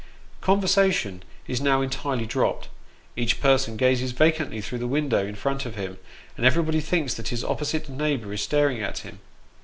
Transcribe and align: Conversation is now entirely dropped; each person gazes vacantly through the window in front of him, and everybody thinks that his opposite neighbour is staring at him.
Conversation 0.49 1.21
is 1.47 1.61
now 1.61 1.81
entirely 1.83 2.25
dropped; 2.25 2.69
each 3.15 3.39
person 3.39 3.77
gazes 3.77 4.13
vacantly 4.13 4.59
through 4.59 4.79
the 4.79 4.87
window 4.87 5.23
in 5.23 5.35
front 5.35 5.63
of 5.63 5.75
him, 5.75 5.99
and 6.35 6.43
everybody 6.43 6.79
thinks 6.81 7.13
that 7.13 7.27
his 7.27 7.43
opposite 7.43 7.87
neighbour 7.87 8.33
is 8.33 8.41
staring 8.41 8.81
at 8.81 8.97
him. 9.05 9.19